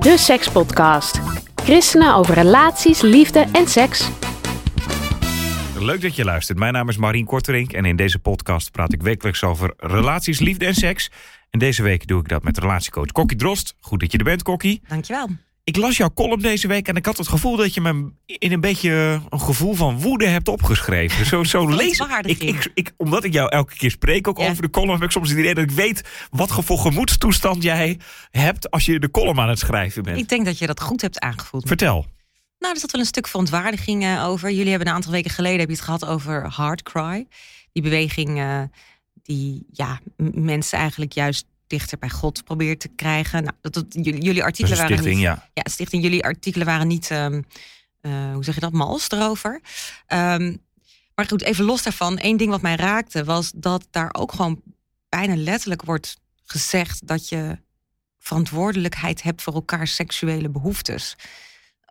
[0.00, 1.20] De Sekspodcast.
[1.54, 4.08] Christenen over relaties, liefde en seks.
[5.78, 6.58] Leuk dat je luistert.
[6.58, 10.66] Mijn naam is Marien Korterink en in deze podcast praat ik wekelijks over relaties, liefde
[10.66, 11.10] en seks.
[11.50, 13.74] En deze week doe ik dat met relatiecoach Kokkie Drost.
[13.80, 14.82] Goed dat je er bent, Kokkie.
[14.88, 15.28] Dankjewel.
[15.64, 18.52] Ik las jouw column deze week en ik had het gevoel dat je me in
[18.52, 21.26] een beetje een gevoel van woede hebt opgeschreven.
[21.26, 22.92] Zo, zo lees ik, ik, ik.
[22.96, 25.54] Omdat ik jou elke keer spreek ook over de column, heb ik soms het idee
[25.54, 27.98] dat ik weet wat voor gemoedstoestand jij
[28.30, 30.18] hebt als je de column aan het schrijven bent.
[30.18, 31.66] Ik denk dat je dat goed hebt aangevoeld.
[31.66, 32.06] Vertel.
[32.58, 34.50] Nou, er zat wel een stuk verontwaardiging uh, over.
[34.50, 37.26] Jullie hebben een aantal weken geleden heb je het gehad over Hard Cry.
[37.72, 38.62] Die beweging uh,
[39.22, 40.00] die ja,
[40.34, 43.42] mensen eigenlijk juist dichter bij God probeert te krijgen.
[43.42, 45.48] Nou, dat, dat jullie, jullie artikelen stichting, waren niet, ja.
[45.54, 46.02] ja, stichting.
[46.02, 47.44] Jullie artikelen waren niet, um,
[48.02, 49.60] uh, hoe zeg je dat, mals erover.
[50.08, 50.62] Um,
[51.14, 52.18] maar goed, even los daarvan.
[52.20, 54.62] Eén ding wat mij raakte was dat daar ook gewoon
[55.08, 57.58] bijna letterlijk wordt gezegd dat je
[58.18, 61.16] verantwoordelijkheid hebt voor elkaars seksuele behoeftes.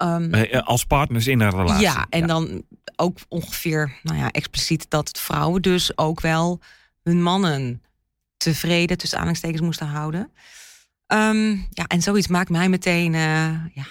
[0.04, 1.82] Um, als partners in een relatie.
[1.82, 2.26] Ja, en ja.
[2.26, 2.64] dan
[2.96, 6.60] ook ongeveer, nou ja, expliciet dat vrouwen dus ook wel
[7.04, 7.82] hun mannen
[8.44, 10.32] tevreden tussen aanhalingstekens moesten houden.
[11.08, 13.86] Um, ja, en zoiets maakt mij meteen uh, ja,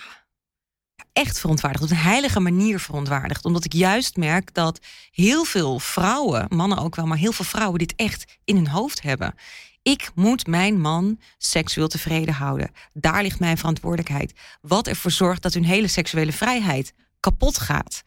[1.12, 1.84] echt verontwaardigd.
[1.84, 3.44] Op een heilige manier verontwaardigd.
[3.44, 4.78] Omdat ik juist merk dat
[5.10, 9.02] heel veel vrouwen, mannen ook wel, maar heel veel vrouwen dit echt in hun hoofd
[9.02, 9.34] hebben.
[9.82, 12.70] Ik moet mijn man seksueel tevreden houden.
[12.92, 14.32] Daar ligt mijn verantwoordelijkheid.
[14.60, 18.02] Wat ervoor zorgt dat hun hele seksuele vrijheid kapot gaat.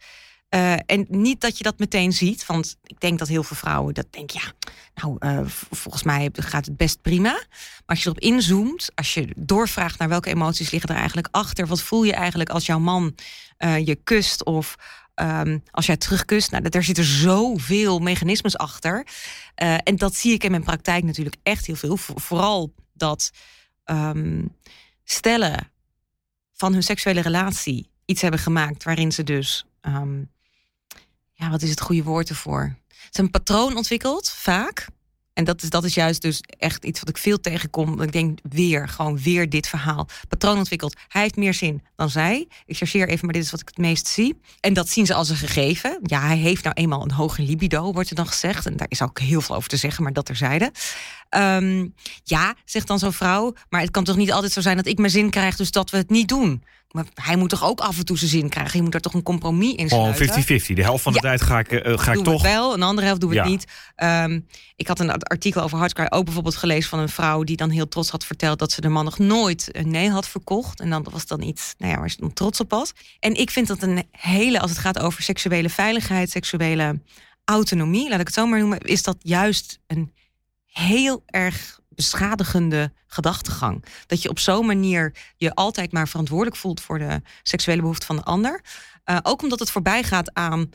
[0.54, 3.94] Uh, en niet dat je dat meteen ziet, want ik denk dat heel veel vrouwen
[3.94, 7.30] dat denken, ja, nou, uh, volgens mij gaat het best prima.
[7.30, 11.66] Maar als je erop inzoomt, als je doorvraagt naar welke emoties liggen er eigenlijk achter,
[11.66, 13.14] wat voel je eigenlijk als jouw man
[13.58, 14.74] uh, je kust of
[15.14, 19.06] um, als jij terugkust, nou, daar zitten zoveel mechanismes achter.
[19.54, 21.96] en dat zie ik in mijn praktijk natuurlijk echt heel veel.
[21.96, 23.30] Vooral dat
[23.84, 24.56] um,
[25.04, 25.70] stellen
[26.52, 30.30] van hun seksuele relatie iets hebben gemaakt waarin ze dus um,
[31.42, 32.76] ja, wat is het goede woord ervoor?
[32.88, 34.86] Ze is een patroon ontwikkeld, vaak.
[35.32, 38.00] En dat is, dat is juist dus echt iets wat ik veel tegenkom.
[38.00, 40.08] Ik denk weer, gewoon weer dit verhaal.
[40.28, 40.96] Patroon ontwikkeld.
[41.08, 42.48] Hij heeft meer zin dan zij.
[42.66, 44.40] Ik chargeer even, maar dit is wat ik het meest zie.
[44.60, 45.98] En dat zien ze als een gegeven.
[46.02, 48.66] Ja, hij heeft nou eenmaal een hoge libido, wordt er dan gezegd.
[48.66, 50.72] En daar is ook heel veel over te zeggen, maar dat terzijde.
[51.36, 51.94] Um,
[52.24, 53.54] ja, zegt dan zo'n vrouw.
[53.68, 55.90] Maar het kan toch niet altijd zo zijn dat ik mijn zin krijg, dus dat
[55.90, 56.62] we het niet doen.
[56.92, 58.76] Maar hij moet toch ook af en toe zijn zin krijgen.
[58.76, 60.28] Je moet daar toch een compromis in sluiten.
[60.28, 60.66] Oh, 50-50.
[60.66, 61.28] De helft van de ja.
[61.28, 62.42] tijd ga ik, uh, ga doe ik toch...
[62.42, 63.44] het wel, een andere helft doen we Ja.
[63.44, 63.64] niet.
[63.96, 67.42] Um, ik had een artikel over Hardcry ook bijvoorbeeld gelezen van een vrouw...
[67.42, 70.28] die dan heel trots had verteld dat ze de man nog nooit een nee had
[70.28, 70.80] verkocht.
[70.80, 72.92] En dan was dan iets nou ja, waar ze dan trots op was.
[73.20, 76.30] En ik vind dat een hele, als het gaat over seksuele veiligheid...
[76.30, 77.00] seksuele
[77.44, 78.78] autonomie, laat ik het zo maar noemen...
[78.78, 80.12] is dat juist een
[80.66, 83.84] heel erg beschadigende gedachtegang.
[84.06, 88.16] Dat je op zo'n manier je altijd maar verantwoordelijk voelt voor de seksuele behoeften van
[88.16, 88.60] de ander.
[89.04, 90.70] Uh, ook omdat het voorbij gaat aan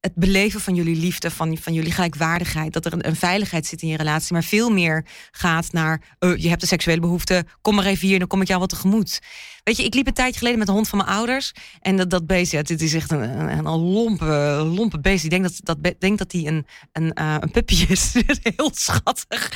[0.00, 2.72] het beleven van jullie liefde, van, van jullie gelijkwaardigheid.
[2.72, 6.48] Dat er een, veiligheid zit in je relatie, maar veel meer gaat naar uh, je
[6.48, 9.20] hebt een seksuele behoefte, kom maar even hier, dan kom ik jou wat tegemoet.
[9.64, 11.52] Weet je, ik liep een tijdje geleden met de hond van mijn ouders.
[11.80, 14.24] En dat, dat beest, ja, dit is echt een, een, een lompe,
[14.74, 15.24] lompe beest.
[15.24, 18.12] Ik denk dat dat, denk dat hij een, een, uh, een puppy is.
[18.56, 19.52] Heel schattig.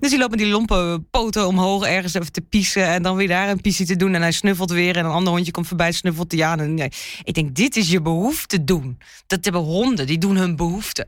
[0.00, 2.86] Dus die loopt met die lompe poten omhoog ergens even te piezen.
[2.86, 4.14] En dan weer daar een pissie te doen.
[4.14, 4.96] En hij snuffelt weer.
[4.96, 6.60] En een ander hondje komt voorbij, snuffelt hij aan.
[6.60, 6.88] En nee.
[7.22, 8.98] Ik denk, dit is je behoefte doen.
[9.26, 11.06] Dat hebben honden, die doen hun behoefte.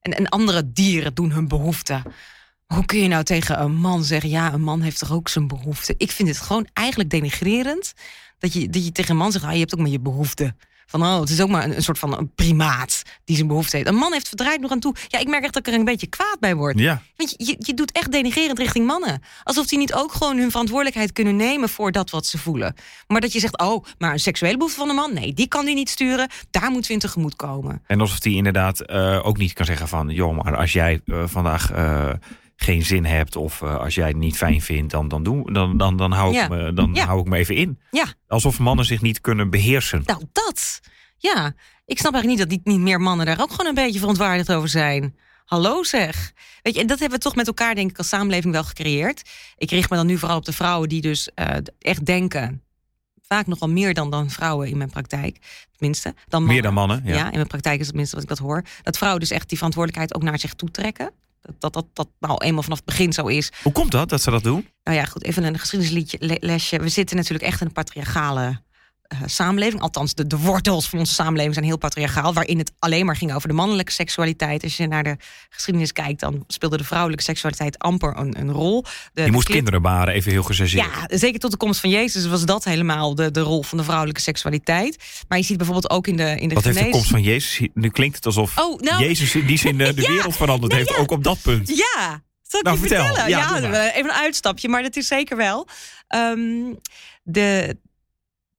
[0.00, 2.02] En, en andere dieren doen hun behoefte.
[2.66, 5.46] Hoe kun je nou tegen een man zeggen: ja, een man heeft toch ook zijn
[5.46, 5.94] behoefte?
[5.96, 7.92] Ik vind het gewoon eigenlijk denigrerend
[8.38, 10.54] dat je, dat je tegen een man zegt: ah, je hebt ook maar je behoefte.
[10.92, 13.76] Van oh, het is ook maar een, een, soort van een primaat die zijn behoefte
[13.76, 13.88] heeft.
[13.88, 14.94] Een man heeft verdraaid nog aan toe.
[15.08, 16.78] Ja, ik merk echt dat ik er een beetje kwaad bij word.
[16.78, 17.02] Ja.
[17.16, 19.22] Want je, je, je doet echt denigrerend richting mannen.
[19.42, 22.74] Alsof die niet ook gewoon hun verantwoordelijkheid kunnen nemen voor dat wat ze voelen.
[23.06, 25.64] Maar dat je zegt: oh, maar een seksuele behoefte van een man, nee, die kan
[25.64, 26.28] die niet sturen.
[26.50, 27.82] Daar moeten we in tegemoet komen.
[27.86, 31.22] En alsof die inderdaad uh, ook niet kan zeggen van: joh, maar als jij uh,
[31.26, 31.70] vandaag.
[32.62, 35.76] Geen zin hebt of uh, als jij het niet fijn vindt, dan, dan, doe, dan,
[35.76, 36.42] dan, dan, hou, Ja.
[36.42, 37.06] ik me, dan Ja.
[37.06, 37.78] hou ik me even in.
[37.90, 38.04] Ja.
[38.28, 40.02] Alsof mannen zich niet kunnen beheersen.
[40.04, 40.80] Nou, dat.
[41.18, 41.54] Ja,
[41.84, 44.52] ik snap eigenlijk niet dat niet, niet meer mannen daar ook gewoon een beetje verontwaardigd
[44.52, 45.16] over zijn.
[45.44, 46.32] Hallo zeg.
[46.62, 49.22] Weet je, en dat hebben we toch met elkaar, denk ik, als samenleving wel gecreëerd.
[49.56, 51.46] Ik richt me dan nu vooral op de vrouwen die dus uh,
[51.78, 52.62] echt denken.
[53.22, 55.38] Vaak nogal meer dan, dan vrouwen in mijn praktijk.
[55.76, 56.08] Tenminste.
[56.08, 56.52] Dan mannen.
[56.52, 57.14] Meer dan mannen, ja.
[57.14, 57.26] ja.
[57.26, 58.62] in mijn praktijk is het minste wat ik dat hoor.
[58.82, 61.10] Dat vrouwen dus echt die verantwoordelijkheid ook naar zich toe trekken.
[61.58, 63.52] Dat dat, dat, nou eenmaal vanaf het begin zo is.
[63.62, 64.68] Hoe komt dat, dat ze dat doen?
[64.84, 66.78] Nou ja, goed, even een geschiedenislesje.
[66.78, 68.60] We zitten natuurlijk echt in een patriarchale
[69.26, 69.82] samenleving.
[69.82, 72.32] Althans, de, de wortels van onze samenleving zijn heel patriarchaal.
[72.32, 74.62] Waarin het alleen maar ging over de mannelijke seksualiteit.
[74.62, 75.16] Als je naar de
[75.50, 78.84] geschiedenis kijkt, dan speelde de vrouwelijke seksualiteit amper een, een rol.
[79.12, 80.86] De, je moest kinderen baren, even heel gechargeerd.
[80.86, 83.84] Ja, zeker tot de komst van Jezus was dat helemaal de, de rol van de
[83.84, 84.96] vrouwelijke seksualiteit.
[85.28, 87.68] Maar je ziet bijvoorbeeld ook in de, in de Wat heeft de komst van Jezus?
[87.74, 89.02] Nu klinkt het alsof oh, nou...
[89.02, 90.96] Jezus in die zin de, de ja, wereld veranderd heeft, ja.
[90.96, 91.68] ook op dat punt.
[91.68, 93.06] Ja, zal ik nou, je vertel.
[93.06, 93.30] vertellen?
[93.30, 95.68] Ja, ja even een uitstapje, maar dat is zeker wel.
[96.08, 96.78] Um,
[97.22, 97.76] de,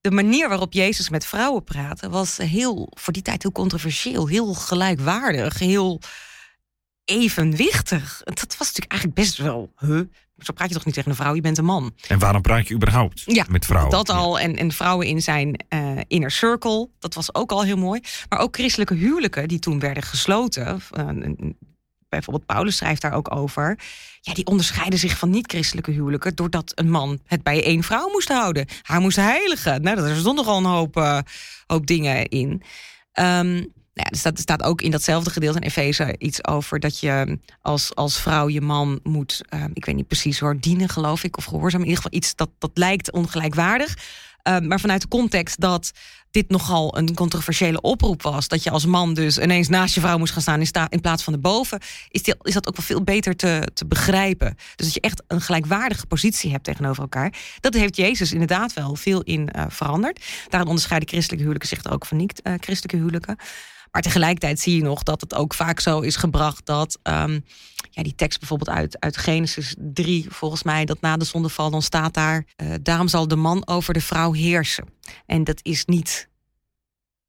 [0.04, 4.54] de manier waarop Jezus met vrouwen praatte was heel, voor die tijd heel controversieel, heel
[4.54, 6.02] gelijkwaardig, heel
[7.06, 8.22] evenwichtig.
[8.24, 9.72] Dat was natuurlijk eigenlijk best wel.
[9.78, 10.02] Huh?
[10.38, 11.94] Zo praat je toch niet tegen een vrouw, je bent een man.
[12.08, 13.92] En waarom praat je überhaupt ja, met vrouwen?
[13.92, 14.40] Dat al.
[14.40, 18.02] En, en vrouwen in zijn uh, inner circle, dat was ook al heel mooi.
[18.30, 20.82] Maar ook christelijke huwelijken die toen werden gesloten.
[20.98, 21.10] Uh,
[22.16, 23.80] bijvoorbeeld Paulus schrijft daar ook over.
[24.22, 26.36] Ja, die onderscheiden zich van niet-christelijke huwelijken.
[26.36, 28.66] doordat een man het bij één vrouw moest houden.
[28.82, 29.82] Haar moest heiligen.
[29.82, 31.20] Nou, er stond nogal een hoop, uh,
[31.68, 32.62] hoop dingen in.
[33.20, 36.80] Um, nou ja, er staat, er staat ook in datzelfde gedeelte in Efeze iets over
[36.80, 40.90] dat je als, als vrouw je man moet, uh, ik weet niet precies hoor, dienen
[40.90, 41.82] geloof ik, of gehoorzaam.
[41.82, 43.98] In ieder geval iets dat, dat lijkt ongelijkwaardig.
[44.48, 45.92] Uh, maar vanuit de context dat
[46.32, 48.48] dit nogal een controversiële oproep was.
[48.48, 51.24] Dat je als man dus ineens naast je vrouw moest gaan staan in, in plaats
[51.24, 51.80] van erboven.
[52.10, 54.56] Is, is dat ook wel veel beter te, te begrijpen.
[54.76, 57.34] Dus dat je echt een gelijkwaardige positie hebt tegenover elkaar.
[57.60, 60.26] Dat heeft Jezus inderdaad wel veel in uh, veranderd.
[60.50, 63.38] Daarom onderscheiden christelijke huwelijken zich ook van niet-christelijke huwelijken.
[63.94, 67.46] Maar tegelijkertijd zie je nog dat het ook vaak zo is gebracht dat um,
[67.90, 71.82] ja, die tekst bijvoorbeeld uit, uit Genesis 3, volgens mij, dat na de zondeval, dan
[71.82, 74.86] staat daar: uh, daarom zal de man over de vrouw heersen.
[75.26, 76.30] En dat is niet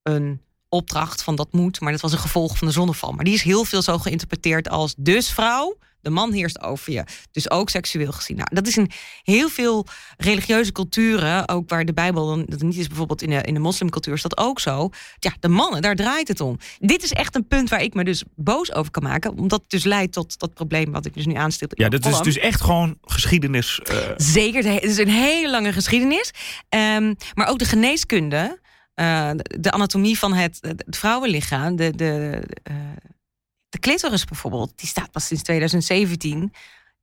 [0.03, 3.13] een opdracht van dat moet, maar dat was een gevolg van de zondeval.
[3.13, 7.05] Maar die is heel veel zo geïnterpreteerd als dus vrouw de man heerst over je.
[7.31, 8.37] Dus ook seksueel gezien.
[8.37, 8.91] Nou, dat is in
[9.23, 9.87] heel veel
[10.17, 13.61] religieuze culturen, ook waar de Bijbel dan dat niet is, bijvoorbeeld in de, in de
[13.61, 14.91] moslimcultuur is dat ook zo.
[15.19, 16.59] Ja, de mannen, daar draait het om.
[16.79, 19.71] Dit is echt een punt waar ik me dus boos over kan maken, omdat het
[19.71, 21.69] dus leidt tot dat probleem wat ik dus nu aanstil.
[21.71, 23.81] Ja, dat is dus echt gewoon geschiedenis.
[23.93, 23.97] Uh...
[24.17, 26.31] Zeker, het is een hele lange geschiedenis.
[26.69, 28.63] Um, maar ook de geneeskunde.
[29.01, 32.77] Uh, de anatomie van het, het vrouwenlichaam, de, de, uh,
[33.75, 36.53] de clitoris bijvoorbeeld, die staat pas sinds 2017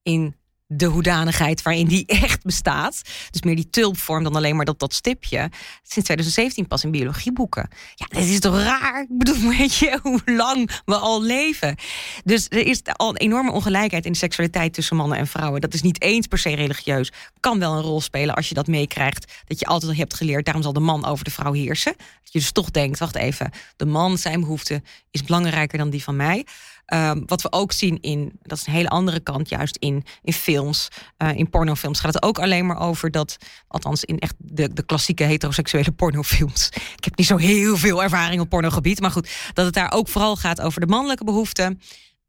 [0.01, 0.35] in
[0.73, 3.01] de hoedanigheid waarin die echt bestaat.
[3.31, 5.37] Dus meer die tulpvorm dan alleen maar dat, dat stipje.
[5.83, 7.69] Sinds 2017 pas in biologieboeken.
[7.95, 9.01] Ja, dat is toch raar?
[9.01, 11.75] Ik bedoel, weet je hoe lang we al leven?
[12.23, 15.61] Dus er is al een enorme ongelijkheid in de seksualiteit tussen mannen en vrouwen.
[15.61, 17.11] Dat is niet eens per se religieus.
[17.39, 19.31] Kan wel een rol spelen als je dat meekrijgt.
[19.45, 21.93] Dat je altijd al hebt geleerd, daarom zal de man over de vrouw heersen.
[21.97, 24.81] Dat je dus toch denkt, wacht even, de man, zijn behoefte
[25.11, 26.45] is belangrijker dan die van mij.
[26.93, 30.33] Um, wat we ook zien in, dat is een hele andere kant, juist in, in
[30.33, 34.73] films, uh, in pornofilms, gaat het ook alleen maar over dat, althans in echt de,
[34.73, 36.69] de klassieke heteroseksuele pornofilms.
[36.97, 40.07] Ik heb niet zo heel veel ervaring op pornogebied, maar goed, dat het daar ook
[40.07, 41.81] vooral gaat over de mannelijke behoeften,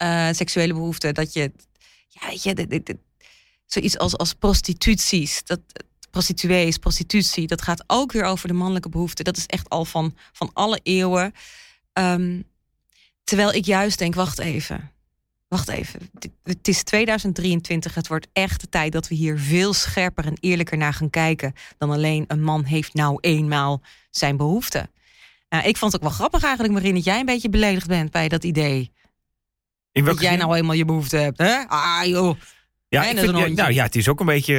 [0.02, 1.52] uh, seksuele behoeften, dat je,
[2.08, 2.98] ja, weet je,
[3.66, 5.60] zoiets als, als prostituties, dat
[6.10, 9.24] prostituees, prostitutie, dat gaat ook weer over de mannelijke behoeften.
[9.24, 11.32] Dat is echt al van, van alle eeuwen.
[11.92, 12.44] Um,
[13.24, 14.90] Terwijl ik juist denk, wacht even.
[15.48, 16.10] Wacht even.
[16.42, 17.94] Het is 2023.
[17.94, 21.52] Het wordt echt de tijd dat we hier veel scherper en eerlijker naar gaan kijken.
[21.78, 24.90] Dan alleen een man heeft nou eenmaal zijn behoeften.
[25.48, 28.10] Nou, ik vond het ook wel grappig eigenlijk, Marin, dat jij een beetje beledigd bent
[28.10, 28.92] bij dat idee.
[29.92, 31.38] Dat jij nou eenmaal je behoefte hebt.
[31.38, 31.68] Hè?
[31.68, 32.38] Ah joh.
[32.92, 34.54] Ja, ik vind, ja, nou ja, het is ook een beetje.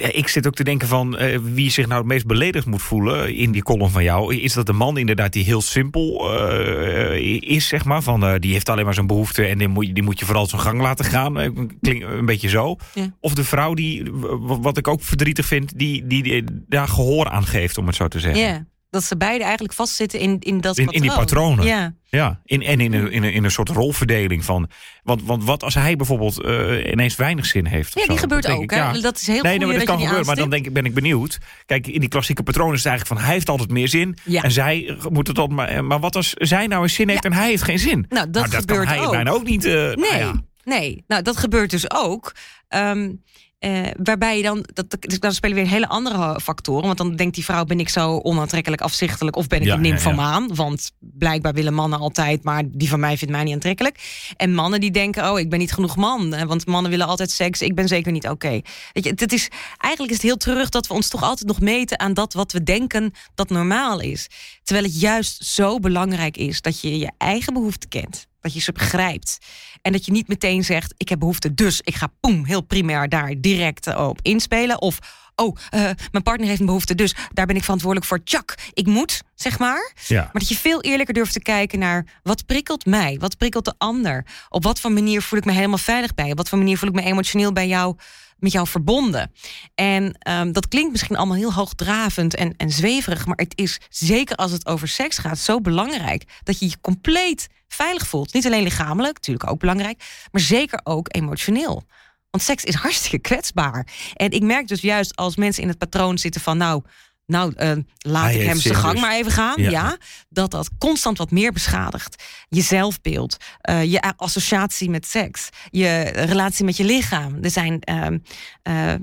[0.00, 2.82] Uh, ik zit ook te denken van uh, wie zich nou het meest beledigd moet
[2.82, 4.36] voelen in die column van jou.
[4.36, 8.02] Is dat de man inderdaad die heel simpel uh, is, zeg maar.
[8.02, 10.60] Van die heeft alleen maar zijn behoefte en die moet, die moet je vooral zijn
[10.60, 11.34] gang laten gaan.
[11.80, 12.76] Klinkt een beetje zo.
[12.94, 13.14] Ja.
[13.20, 14.10] Of de vrouw die,
[14.40, 18.08] wat ik ook verdrietig vind, die, die, die daar gehoor aan geeft, om het zo
[18.08, 18.42] te zeggen.
[18.42, 21.02] Ja dat ze beide eigenlijk vastzitten in, in dat in, patroon.
[21.02, 21.64] In die patronen.
[21.64, 21.94] Ja.
[22.04, 24.70] Ja, in, en in een, in, een, in een soort rolverdeling van.
[25.02, 27.98] Want, want wat als hij bijvoorbeeld uh, ineens weinig zin heeft?
[27.98, 28.62] Ja, die gebeurt ook.
[28.62, 30.26] Ik, ja, dat is heel nee, nee, maar dat, kan gebeuren.
[30.26, 31.38] Maar dan denk ik, ben ik benieuwd.
[31.66, 34.18] Kijk, in die klassieke patronen is het eigenlijk van hij heeft altijd meer zin.
[34.24, 34.42] Ja.
[34.42, 35.84] En zij moet het altijd maar.
[35.84, 38.06] Maar wat als zij nou eens zin heeft en hij heeft geen zin?
[38.08, 39.12] Nou, dat, nou, dat gebeurt kan hij ook.
[39.12, 39.64] bijna ook niet.
[39.64, 40.34] Uh, nee, nou ja.
[40.64, 41.04] nee.
[41.06, 42.34] Nou, dat gebeurt dus ook.
[42.68, 43.22] Um,
[43.60, 46.84] eh, waarbij je dan, dat, dus dan spelen weer hele andere factoren.
[46.86, 49.84] Want dan denkt die vrouw, ben ik zo onaantrekkelijk, afzichtelijk of ben ik Ja, een
[49.84, 50.54] ja, nymfomaan?
[50.54, 54.24] Want blijkbaar willen mannen altijd, maar die van mij vindt mij niet aantrekkelijk.
[54.36, 56.34] En mannen die denken, oh, ik ben niet genoeg man.
[56.34, 58.60] eh, Want mannen willen altijd seks, ik ben zeker niet oké.
[58.92, 59.48] Weet je, het is,
[59.78, 62.52] eigenlijk is het heel terug dat we ons toch altijd nog meten aan dat wat
[62.52, 64.28] we denken dat normaal is.
[64.62, 68.28] Terwijl het juist zo belangrijk is dat je je eigen behoeften kent.
[68.40, 69.38] Dat je ze begrijpt.
[69.82, 73.08] En dat je niet meteen zegt: Ik heb behoefte, dus ik ga poem, heel primair
[73.08, 74.80] daar direct eh, op inspelen.
[74.80, 74.98] Of
[75.36, 75.80] oh, eh,
[76.10, 78.22] mijn partner heeft een behoefte, dus daar ben ik verantwoordelijk voor.
[78.22, 79.92] Tjak, ik moet, zeg maar.
[80.06, 80.20] Ja.
[80.22, 83.74] Maar dat je veel eerlijker durft te kijken naar wat prikkelt mij, wat prikkelt de
[83.78, 84.26] ander.
[84.48, 86.30] Op wat voor manier voel ik me helemaal veilig bij?
[86.30, 87.96] Op wat voor manier voel ik me emotioneel bij jou,
[88.40, 89.32] met jou verbonden?
[89.74, 94.36] En ehm, dat klinkt misschien allemaal heel hoogdravend en, en zweverig, maar het is zeker
[94.36, 98.32] als het over seks gaat zo belangrijk dat je je compleet veilig voelt.
[98.32, 101.84] Niet alleen lichamelijk, natuurlijk ook belangrijk, maar zeker ook emotioneel.
[102.30, 103.86] Want seks is hartstikke kwetsbaar.
[104.14, 106.82] En ik merk dus juist als mensen in het patroon zitten van nou,
[107.30, 109.00] nou eh, laat Hij ik hem zijn gang dus.
[109.00, 109.62] maar even gaan.
[109.62, 109.70] Ja.
[109.70, 109.96] Ja.
[110.28, 112.22] dat dat constant wat meer beschadigt.
[112.48, 117.38] Je zelfbeeld, eh, je associatie met seks, je relatie met je lichaam.
[117.42, 118.94] Er zijn eh,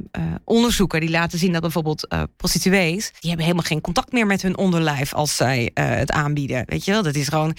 [0.43, 2.07] onderzoeken die laten zien dat bijvoorbeeld
[2.37, 3.11] prostituees...
[3.19, 6.63] die hebben helemaal geen contact meer met hun onderlijf als zij het aanbieden.
[6.65, 7.57] Weet je wel, dat is gewoon...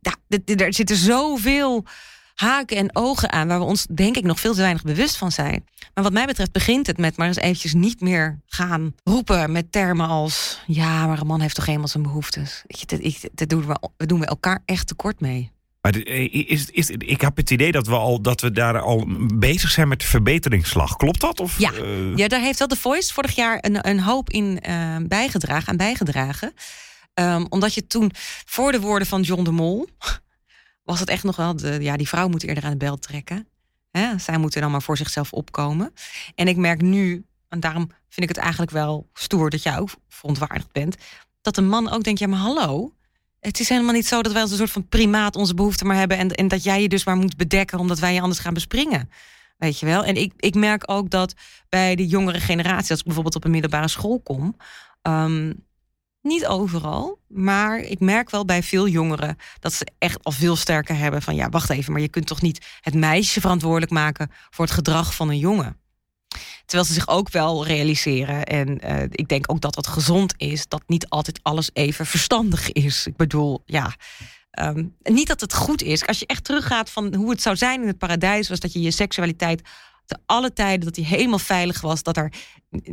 [0.00, 0.14] ja,
[0.56, 1.86] er zitten zoveel
[2.40, 3.48] haken en ogen aan...
[3.48, 5.64] waar we ons denk ik nog veel te weinig bewust van zijn.
[5.94, 9.52] Maar wat mij betreft begint het met maar eens eventjes niet meer gaan roepen...
[9.52, 10.60] met termen als...
[10.66, 12.62] ja, maar een man heeft toch eenmaal zijn behoeftes.
[13.32, 15.50] Dat, doen we, doen we elkaar echt tekort mee.
[15.80, 19.04] Maar eh, is, is, ik heb het idee dat we, al, dat we daar al
[19.34, 20.96] bezig zijn met de verbeteringsslag.
[20.96, 21.40] Klopt dat?
[21.40, 21.72] Of, Ja.
[21.72, 25.68] eh, Ja, daar heeft wel de Voice vorig jaar een, een hoop in eh, bijgedragen,
[25.68, 26.52] aan bijgedragen.
[27.14, 28.10] Ehm, omdat je toen,
[28.46, 29.88] voor de woorden van John de Mol,
[30.88, 33.48] was het echt nog wel, de, ja, die vrouw moet eerder aan de bel trekken.
[33.90, 34.18] Hè?
[34.18, 35.92] Zij moeten dan maar voor zichzelf opkomen.
[36.34, 39.90] En ik merk nu, en daarom vind ik het eigenlijk wel stoer dat jij ook
[40.08, 40.96] verontwaardigd bent,
[41.40, 42.94] dat een man ook denkt, ja maar hallo,
[43.40, 45.96] het is helemaal niet zo dat wij als een soort van primaat onze behoeften maar
[45.96, 48.54] hebben en, en dat jij je dus maar moet bedekken omdat wij je anders gaan
[48.54, 49.10] bespringen.
[49.56, 50.04] Weet je wel?
[50.04, 51.34] En ik, ik merk ook dat
[51.68, 54.56] bij de jongere generatie, als ik bijvoorbeeld op een middelbare school kom,
[55.02, 55.52] ehm,
[56.22, 60.96] niet overal, maar ik merk wel bij veel jongeren dat ze echt al veel sterker
[60.96, 64.64] hebben van ja, wacht even, maar je kunt toch niet het meisje verantwoordelijk maken voor
[64.64, 65.76] het gedrag van een jongen.
[66.64, 70.68] Terwijl ze zich ook wel realiseren, en eh, ik denk ook dat dat gezond is,
[70.68, 73.06] dat niet altijd alles even verstandig is.
[73.06, 73.94] Ik bedoel, ja,
[74.50, 76.06] ehm, niet dat het goed is.
[76.06, 78.80] Als je echt teruggaat van hoe het zou zijn in het paradijs, was dat je
[78.80, 79.62] je seksualiteit
[80.08, 82.32] te alle tijden, dat die helemaal veilig was, dat er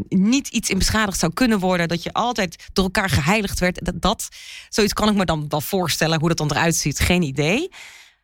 [0.10, 3.86] niet iets in beschadigd zou kunnen worden, dat je altijd door elkaar geheiligd werd.
[3.86, 4.30] Dat, dat
[4.70, 7.70] zoiets kan ik me dan wel voorstellen hoe dat dan eruit ziet, geen idee.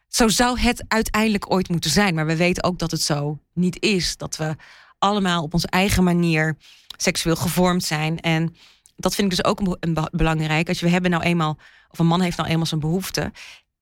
[0.08, 3.82] Zo zou het uiteindelijk ooit moeten zijn, maar we weten ook dat het zo niet
[3.82, 4.18] is.
[4.18, 4.56] Dat we
[5.00, 6.58] allemaal op onze eigen manier
[6.98, 8.20] seksueel gevormd zijn.
[8.20, 8.56] En
[8.96, 10.68] dat vind ik dus ook een, een be- belangrijk.
[10.68, 11.58] Als je, we hebben nou eenmaal,
[11.90, 13.32] of een man heeft nou eenmaal zijn behoefte.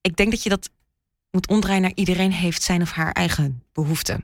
[0.00, 0.70] Ik denk dat je dat
[1.30, 4.20] moet omdraaien naar iedereen heeft zijn of haar eigen behoefte.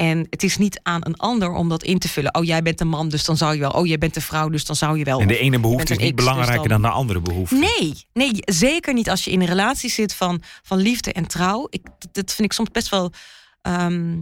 [0.00, 2.34] En het is niet aan een ander om dat in te vullen.
[2.34, 3.70] Oh, jij bent een man, dus dan zou je wel.
[3.70, 5.20] Oh, jij bent een vrouw, dus dan zou je wel.
[5.20, 7.54] En de ene behoefte is niet X, dus belangrijker dan- dan de andere behoefte.
[7.56, 11.66] Nee, nee, zeker niet als je in een relatie zit van, van liefde en trouw.
[11.70, 13.12] Ik, dat vind ik soms best wel
[13.62, 14.16] ehm,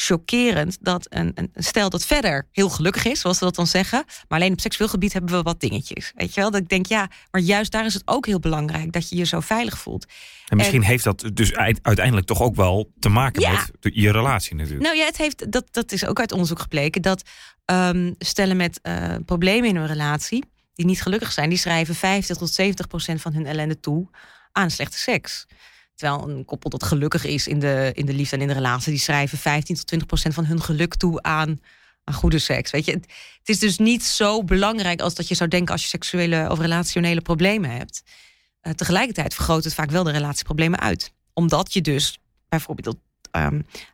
[0.00, 4.38] chockerend dat een, stel dat verder heel gelukkig is, zoals we dat dan zeggen, maar
[4.38, 6.12] alleen op seksueel gebied hebben we wat dingetjes.
[6.14, 6.50] Weet je wel?
[6.50, 9.24] Dat ik denk, ja, maar juist daar is het ook heel belangrijk dat je je
[9.24, 10.06] zo veilig voelt.
[10.46, 13.50] En misschien heeft dat dus uit- uiteindelijk toch ook wel te maken Ja.
[13.80, 14.82] met je relatie natuurlijk.
[14.84, 17.22] Nou ja, het heeft, dat, dat is ook uit onderzoek gebleken dat
[17.64, 22.36] ehm, stellen met eh, problemen in hun relatie, die niet gelukkig zijn, die schrijven 50
[22.36, 24.08] tot 70 procent van hun ellende toe
[24.52, 25.46] aan slechte seks.
[25.98, 28.92] Terwijl een koppel dat gelukkig is in de, in de liefde en in de relatie,
[28.92, 31.60] die schrijven 15 tot 20 procent van hun geluk toe aan,
[32.12, 32.70] goede seks.
[32.70, 33.06] Weet je, het,
[33.38, 36.58] het is dus niet zo belangrijk als dat je zou denken als je seksuele of
[36.58, 38.02] relationele problemen hebt.
[38.60, 41.12] Eh, tegelijkertijd vergroot het vaak wel de relatieproblemen uit.
[41.32, 42.96] Omdat je dus bijvoorbeeld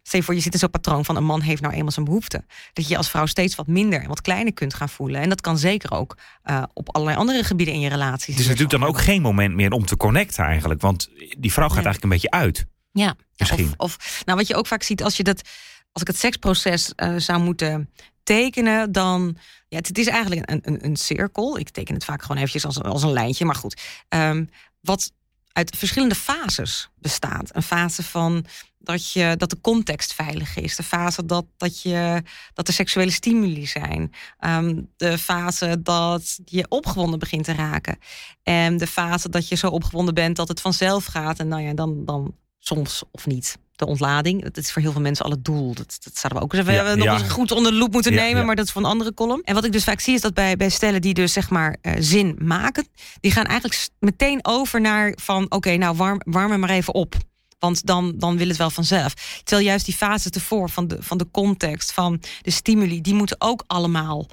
[0.03, 2.05] stel je voor, je zit in zo'n patroon van een man heeft nou eenmaal zijn
[2.05, 2.45] behoefte.
[2.73, 5.21] Dat je als vrouw steeds wat minder en wat kleiner kunt gaan voelen.
[5.21, 8.33] En dat kan zeker ook eh, op allerlei andere gebieden in je relatie.
[8.33, 10.81] Het is natuurlijk dan ook geen moment meer om te connecten eigenlijk.
[10.81, 12.67] Want die vrouw gaat eigenlijk een beetje uit.
[12.93, 13.75] Ja, Misschien.
[13.77, 15.49] Of, of nou, wat je ook vaak ziet als je dat,
[15.93, 17.91] als ik het seksproces eh, zou moeten
[18.23, 19.37] tekenen, dan
[19.69, 21.59] ja, het, het is eigenlijk een, een, een cirkel.
[21.59, 23.81] Ik teken het vaak gewoon eventjes als, als een lijntje, maar goed.
[24.09, 24.45] Ehm,
[24.81, 25.13] wat
[25.55, 27.57] uit verschillende fases bestaat.
[27.57, 28.45] Een fase van
[28.79, 30.77] dat, je, dat de context veilig is.
[30.77, 34.13] De fase dat, dat, je, dat er seksuele stimuli zijn.
[34.39, 37.99] Ehm, de fase dat je opgewonden begint te raken.
[38.43, 41.39] En de fase dat je zo opgewonden bent dat het vanzelf gaat.
[41.39, 43.57] En nou ja, dan, dan soms of niet.
[43.77, 44.43] De ontlading.
[44.43, 45.75] Dat is voor heel veel mensen al het doel.
[45.75, 47.13] Dat, dat zouden we ook eens even Ja, nog ja.
[47.13, 48.47] eens goed onder de loep moeten Ja, nemen.
[48.47, 49.43] Maar dat is van een andere column.
[49.45, 51.77] En wat ik dus vaak zie is dat bij, bij stellen die dus zeg maar
[51.81, 52.87] eh, zin maken.
[53.21, 57.15] Die gaan eigenlijk meteen over naar van oké, nou warm, warm me maar even op.
[57.59, 59.15] Want dan, dan wil het wel vanzelf.
[59.45, 63.37] Terwijl juist die fase tevoren van de, van de context, van de stimuli, die moeten
[63.39, 64.27] ook allemaal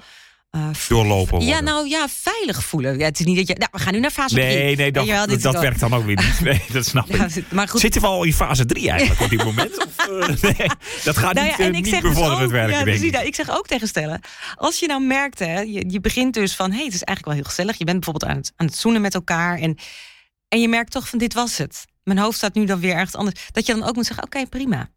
[0.52, 1.48] eh, Doorlopen worden.
[1.48, 2.98] ja, nou ja, veilig voelen.
[2.98, 3.54] Ja, het is niet dat je.
[3.54, 4.46] Nou, we gaan nu naar fase 3.
[4.46, 6.40] Nee, nee, dat, wel, werkt dan ook weer niet.
[6.50, 7.16] Nee, dat snap ik.
[7.16, 7.80] Ja, maar goed.
[7.80, 9.78] Zitten we al in fase 3 eigenlijk op dit moment?
[9.86, 10.68] Of, eh, nee,
[11.04, 13.12] dat gaat Nou niet, ja, eh, en ik niet zeg dus werken, ja, denk ik.
[13.12, 14.20] nou, ik zeg ook tegen stellen,
[14.54, 17.26] als je nou merkt, hè, je, je begint dus van, hé, hey, het is eigenlijk
[17.26, 17.78] wel heel gezellig.
[17.78, 19.78] Je bent bijvoorbeeld aan het, aan het zoenen met elkaar en,
[20.48, 21.84] en je merkt toch van, dit was het.
[22.04, 23.48] Mijn hoofd staat nu dan weer ergens anders.
[23.52, 24.90] Dat je dan ook moet zeggen, oké, prima.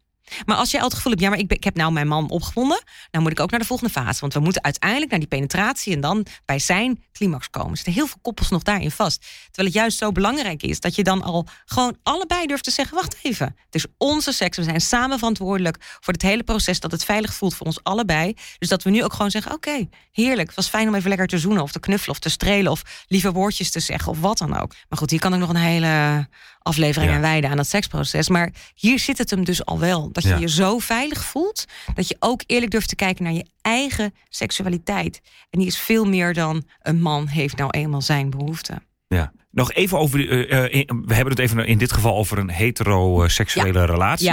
[0.44, 2.30] Maar als jij al het gevoel hebt, ja, maar ik, ik heb nou mijn man
[2.30, 4.20] opgewonden, dan moet ik ook naar de volgende fase.
[4.20, 7.70] Want we moeten uiteindelijk naar die penetratie en dan bij zijn climax komen.
[7.70, 9.20] Er zitten heel veel koppels nog daarin vast.
[9.44, 12.96] Terwijl het juist zo belangrijk is dat je dan al gewoon allebei durft te zeggen:
[12.96, 14.56] wacht even, het is onze seks.
[14.56, 18.34] We zijn samen verantwoordelijk voor het hele proces dat het veilig voelt voor ons allebei.
[18.58, 20.46] Dus dat we nu ook gewoon zeggen: oké, heerlijk.
[20.46, 23.04] Het was fijn om even lekker te zoenen of te knuffelen of te strelen of
[23.06, 24.74] lieve woordjes te zeggen of wat dan ook.
[24.88, 26.28] Maar goed, hier kan ik nog een hele
[26.66, 27.16] aflevering Ja.
[27.16, 28.28] aan wijden aan dat seksproces.
[28.28, 30.12] Maar hier zit het hem dus al wel.
[30.12, 30.36] Dat je Ja.
[30.36, 35.20] je zo veilig voelt dat je ook eerlijk durft te kijken naar je eigen seksualiteit.
[35.50, 38.82] En die is veel meer dan een man heeft nou eenmaal zijn behoeften.
[39.08, 39.32] Ja.
[39.50, 42.50] Nog even over, eh, eh, in- we hebben het even in dit geval over een
[42.50, 44.32] heteroseksuele relatie.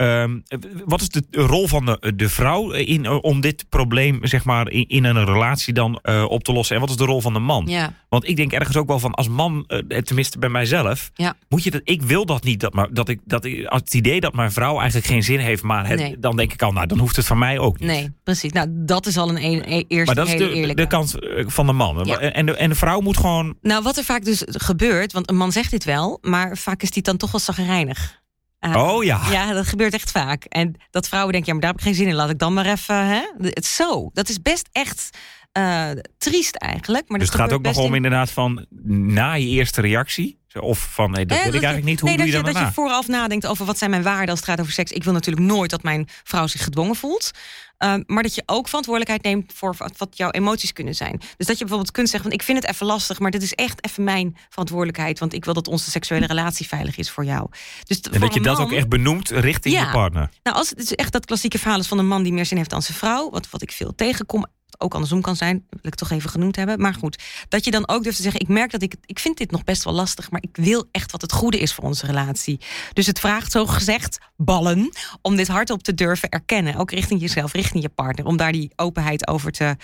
[0.00, 0.38] Ehm,
[0.84, 4.70] wat is de rol van de, de vrouw in, eh, om dit probleem zeg maar,
[4.70, 6.74] in, in een relatie dan eh, op te lossen?
[6.74, 7.64] En wat is de rol van de man?
[7.66, 7.92] Ja.
[8.08, 11.34] Want ik denk ergens ook wel van als man, eh, tenminste bij mijzelf, Ja.
[11.48, 11.80] moet je dat.
[11.84, 12.60] Ik wil dat niet.
[12.60, 15.62] Dat, maar, dat ik, dat ik, het idee dat mijn vrouw eigenlijk geen zin heeft,
[15.62, 16.18] maar het, Nee.
[16.18, 17.88] dan denk ik al, nou, dan hoeft het van mij ook niet.
[17.88, 18.52] Nee, precies.
[18.52, 20.82] Nou, dat is al een, e- e- eerste Maar dat is de, eerlijke.
[20.82, 21.14] de kant
[21.46, 22.04] van de man.
[22.04, 22.18] Ja.
[22.20, 23.56] En, de, en de vrouw moet gewoon.
[23.62, 26.90] Nou, wat er vaak dus gebeurt, want een man zegt dit wel, maar vaak is
[26.90, 28.19] die dan toch wel zagrijnig.
[28.60, 29.20] Eh, Oh ja.
[29.30, 30.44] Ja, dat gebeurt echt vaak.
[30.44, 32.14] En dat vrouwen denken, ja, maar daar heb ik geen zin in.
[32.14, 33.20] Laat ik dan maar even, hè?
[33.38, 34.10] Het zo.
[34.12, 35.10] Dat is best echt
[35.52, 35.88] eh,
[36.18, 37.08] triest eigenlijk.
[37.08, 40.39] Maar Dus dat het gaat ook nog om in- inderdaad van na je eerste reactie.
[40.58, 42.00] Of van nee, dat Eh, wil ik eigenlijk niet.
[42.00, 44.02] Hoe nee, doe je dat dat je, dat je vooraf nadenkt over wat zijn mijn
[44.02, 44.92] waarden als het gaat over seks.
[44.92, 47.30] Ik wil natuurlijk nooit dat mijn vrouw zich gedwongen voelt.
[47.78, 51.18] Ehm, maar dat je ook verantwoordelijkheid neemt voor wat, wat jouw emoties kunnen zijn.
[51.18, 53.52] Dus dat je bijvoorbeeld kunt zeggen: van, Ik vind het even lastig, maar dit is
[53.52, 55.18] echt even mijn verantwoordelijkheid.
[55.18, 57.48] Want ik wil dat onze seksuele relatie veilig is voor jou.
[57.84, 59.84] Dus En dat je dat ook echt benoemt richting Ja.
[59.84, 60.28] je partner.
[60.42, 62.56] Nou, als het is echt dat klassieke verhaal is van een man die meer zin
[62.56, 63.30] heeft dan zijn vrouw.
[63.30, 64.46] Wat, wat ik veel tegenkom.
[64.82, 66.80] Ook andersom kan zijn, wil ik toch even genoemd hebben.
[66.80, 68.94] Maar goed, dat je dan ook durft te zeggen: Ik merk dat ik.
[69.06, 71.74] Ik vind dit nog best wel lastig, maar ik wil echt wat het goede is
[71.74, 72.60] voor onze relatie.
[72.92, 76.76] Dus het vraagt zo gezegd ballen om dit hardop te durven erkennen.
[76.76, 78.26] Ook richting jezelf, richting je partner.
[78.26, 79.76] Om daar die openheid over te.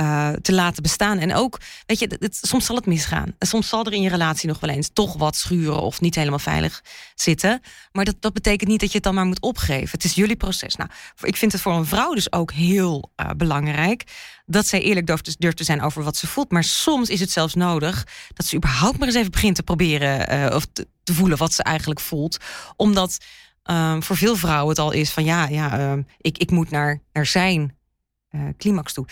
[0.00, 1.18] Eh, te laten bestaan.
[1.18, 3.34] En ook, weet je, het, soms zal het misgaan.
[3.38, 6.14] En soms zal er in je relatie nog wel eens toch wat schuren of niet
[6.14, 6.82] helemaal veilig
[7.14, 7.60] zitten.
[7.92, 9.90] Maar dat, dat betekent niet dat je het dan maar moet opgeven.
[9.90, 10.76] Het is jullie proces.
[10.76, 10.90] Nou,
[11.22, 14.04] ik vind het voor een vrouw dus ook heel eh, belangrijk
[14.46, 16.50] dat zij eerlijk durft, durft te zijn over wat ze voelt.
[16.50, 20.28] Maar soms is het zelfs nodig dat ze überhaupt maar eens even begint te proberen
[20.28, 22.38] eh, of te, voelen wat ze eigenlijk voelt.
[22.76, 23.18] Omdat
[23.62, 27.00] ehm, voor veel vrouwen het al is van ja, ja ehm, ik, ik moet naar,
[27.12, 27.76] naar zijn
[28.28, 29.06] eh, climax toe.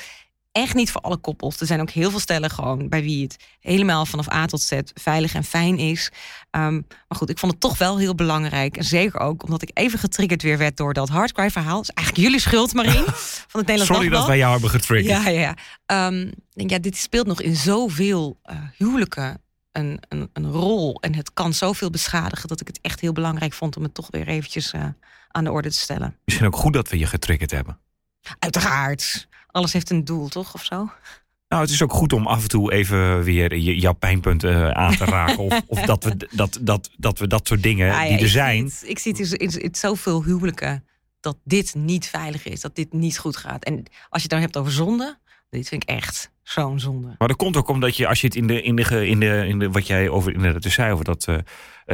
[0.59, 1.61] Echt niet voor alle koppels.
[1.61, 4.79] Er zijn ook heel veel stellen gewoon bij wie het helemaal vanaf A tot Z
[4.95, 6.11] veilig en fijn is.
[6.51, 8.77] Ehm, maar goed, ik vond het toch wel heel belangrijk.
[8.77, 11.77] En zeker ook omdat ik even getriggerd weer werd door dat hardcry verhaal.
[11.77, 13.05] Dat is eigenlijk jullie schuld, Marien,
[13.53, 15.25] van het Nederlands Sorry dat wij jou hebben getriggerd.
[15.25, 15.55] Ja, ja,
[15.87, 16.11] ja.
[16.53, 19.43] Denk, ja, dit speelt nog in zoveel eh, huwelijken
[19.73, 21.01] een, een, een rol.
[21.01, 24.09] En het kan zoveel beschadigen dat ik het echt heel belangrijk vond om het toch
[24.11, 24.85] weer eventjes eh,
[25.29, 26.17] aan de orde te stellen.
[26.25, 27.79] Misschien ook goed dat we je getriggerd hebben.
[28.39, 29.29] Uiteraard.
[29.51, 30.55] Alles heeft een doel, toch?
[30.55, 30.91] Of zo?
[31.49, 34.97] Nou, het is ook goed om af en toe even weer je, jouw pijnpunten aan
[34.97, 35.39] te raken.
[35.39, 38.25] Of, of dat, we, dat, dat, dat we dat soort dingen Ja, ja, die er
[38.25, 38.69] ik zijn.
[38.71, 40.85] zie het- ik zie het in, in zoveel huwelijken
[41.21, 42.61] dat dit niet veilig is.
[42.61, 43.65] Dat dit niet goed gaat.
[43.65, 43.75] En
[44.09, 45.19] als je het dan hebt over zonde,
[45.51, 47.15] dit vind ik echt zo'n zonde.
[47.19, 49.45] Maar dat komt ook omdat je, als je het in de, in de, in de,
[49.47, 51.37] in de wat jij over inderdaad zei, over dat, eh,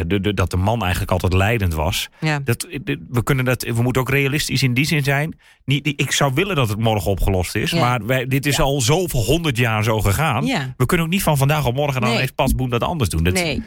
[0.07, 2.09] de, de, dat de man eigenlijk altijd leidend was.
[2.21, 2.39] Ja.
[2.41, 2.67] Dat,
[3.09, 5.39] we, kunnen dat, we moeten ook realistisch in die zin zijn.
[5.65, 7.71] Niet, ik zou willen dat het morgen opgelost is.
[7.71, 7.81] Ja.
[7.81, 8.63] Maar wij, dit is Ja.
[8.63, 10.47] al zoveel honderd jaar zo gegaan.
[10.47, 10.75] Ja.
[10.77, 12.19] We kunnen ook niet van vandaag op morgen dan Nee.
[12.19, 13.23] ineens pasboen dat anders doen.
[13.25, 13.63] Dat, Nee.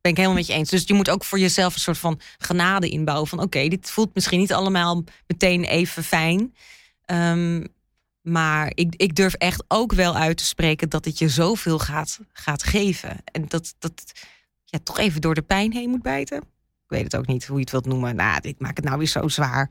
[0.00, 0.70] Ben ik helemaal met je eens.
[0.70, 3.28] Dus je moet ook voor jezelf een soort van genade inbouwen.
[3.28, 6.54] Van oké, dit voelt misschien niet allemaal meteen even fijn.
[7.04, 7.64] Ehm,
[8.30, 12.18] maar ik, ik durf echt ook wel uit te spreken dat het je zoveel gaat,
[12.32, 13.16] gaat geven.
[13.24, 14.12] En dat, dat
[14.64, 16.36] ja, toch even door de pijn heen moet bijten.
[16.38, 18.16] Ik weet het ook niet hoe je het wilt noemen.
[18.16, 19.70] Nou, dit maakt het nou weer zo zwaar.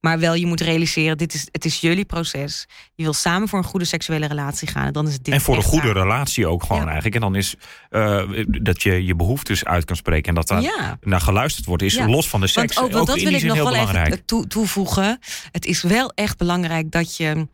[0.00, 2.66] Maar wel, je moet realiseren, dit is, het is jullie proces.
[2.94, 4.86] Je wil samen voor een goede seksuele relatie gaan.
[4.86, 6.84] En, dan is dit en voor een goede relatie ook gewoon Ja.
[6.84, 7.14] eigenlijk.
[7.14, 7.54] En dan is
[7.90, 10.28] eh, dat je je behoeftes uit kan spreken.
[10.28, 10.98] En dat daar Ja.
[11.00, 11.82] naar geluisterd wordt.
[11.82, 12.08] Is Ja.
[12.08, 14.06] los van de seks Want, want ook dat wil ik nog wel belangrijk.
[14.06, 15.18] even toe- toevoegen.
[15.52, 17.48] Het is wel echt belangrijk dat je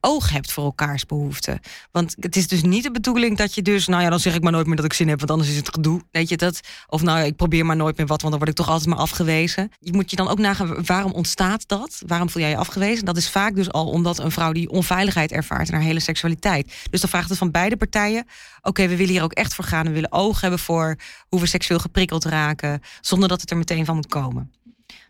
[0.00, 1.60] oog hebt voor elkaars behoeften.
[1.90, 3.86] Want het is dus niet de bedoeling dat je dus...
[3.86, 5.18] nou ja, dan zeg ik maar nooit meer dat ik zin heb...
[5.18, 6.00] want anders is het gedoe.
[6.10, 6.60] Weet je dat?
[6.86, 8.20] Of nou ik probeer maar nooit meer wat...
[8.20, 9.70] want dan word ik toch altijd maar afgewezen.
[9.80, 12.02] Je moet je dan ook nagaan, waarom ontstaat dat?
[12.06, 13.04] Waarom voel jij je afgewezen?
[13.04, 15.68] Dat is vaak dus al omdat een vrouw die onveiligheid ervaart...
[15.68, 16.74] in haar hele seksualiteit.
[16.90, 18.26] Dus dan vraagt het van beide partijen...
[18.62, 19.86] oké, we willen hier ook echt voor gaan.
[19.86, 20.96] We willen oog hebben voor
[21.28, 22.80] hoe we seksueel geprikkeld raken...
[23.00, 24.52] zonder dat het er meteen van moet komen.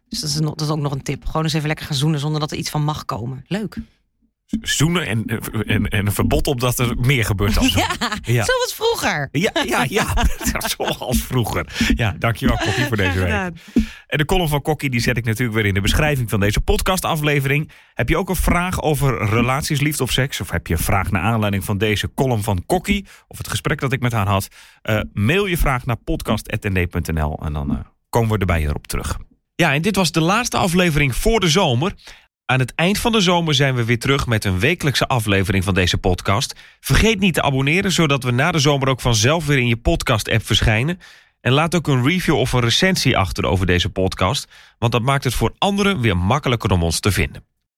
[0.09, 1.25] Dus dat is, nog, dat is ook nog een tip.
[1.25, 3.45] Gewoon eens even lekker gaan zoenen zonder dat er iets van mag komen.
[3.47, 3.77] Leuk.
[4.61, 5.25] Zoenen en,
[5.67, 7.65] en, en een verbod op dat er meer gebeurt dan.
[7.75, 7.87] Ja,
[8.23, 8.45] Ja.
[8.45, 9.29] zoals vroeger.
[9.33, 10.27] Ja, ja, ja.
[10.77, 11.67] Zoals vroeger.
[11.95, 13.33] Ja, dankjewel Kokkie voor deze week.
[14.07, 16.61] En de column van Kokkie die zet ik natuurlijk weer in de beschrijving van deze
[16.61, 17.71] podcastaflevering.
[17.95, 20.41] Heb je ook een vraag over relaties, liefde of seks?
[20.41, 23.07] Of heb je een vraag naar aanleiding van deze column van Kokkie?
[23.29, 24.49] Of het gesprek dat ik met haar had?
[24.83, 27.77] Eh, mail je vraag naar podcast.nd.nl en dan eh,
[28.09, 29.19] komen we erbij hierop terug.
[29.55, 31.93] Ja, en dit was de laatste aflevering voor de zomer.
[32.53, 35.75] Aan het eind van de zomer zijn we weer terug met een wekelijkse aflevering van
[35.75, 36.55] deze podcast.
[36.81, 40.47] Vergeet niet te abonneren, zodat we na de zomer ook vanzelf weer in je podcast-app
[40.47, 40.99] verschijnen.
[41.41, 45.25] En laat ook een review of een recensie achter over deze podcast, want dat maakt
[45.25, 47.52] het voor anderen weer makkelijker om ons te vinden.